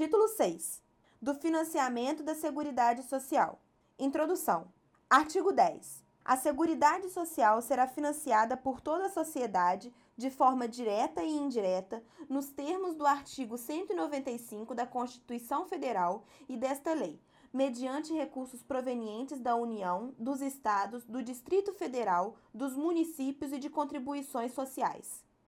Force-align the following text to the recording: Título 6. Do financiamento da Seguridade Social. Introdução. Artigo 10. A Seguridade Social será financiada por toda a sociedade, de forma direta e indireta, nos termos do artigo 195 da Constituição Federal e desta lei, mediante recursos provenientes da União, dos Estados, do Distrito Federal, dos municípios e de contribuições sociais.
Título 0.00 0.28
6. 0.28 0.82
Do 1.20 1.34
financiamento 1.34 2.22
da 2.22 2.34
Seguridade 2.34 3.02
Social. 3.02 3.60
Introdução. 3.98 4.72
Artigo 5.10 5.52
10. 5.52 6.02
A 6.24 6.38
Seguridade 6.38 7.10
Social 7.10 7.60
será 7.60 7.86
financiada 7.86 8.56
por 8.56 8.80
toda 8.80 9.04
a 9.04 9.10
sociedade, 9.10 9.92
de 10.16 10.30
forma 10.30 10.66
direta 10.66 11.22
e 11.22 11.30
indireta, 11.30 12.02
nos 12.30 12.48
termos 12.48 12.94
do 12.94 13.06
artigo 13.06 13.58
195 13.58 14.74
da 14.74 14.86
Constituição 14.86 15.66
Federal 15.66 16.24
e 16.48 16.56
desta 16.56 16.94
lei, 16.94 17.20
mediante 17.52 18.14
recursos 18.14 18.62
provenientes 18.62 19.38
da 19.38 19.54
União, 19.54 20.14
dos 20.18 20.40
Estados, 20.40 21.04
do 21.04 21.22
Distrito 21.22 21.74
Federal, 21.74 22.36
dos 22.54 22.74
municípios 22.74 23.52
e 23.52 23.58
de 23.58 23.68
contribuições 23.68 24.54
sociais. 24.54 25.22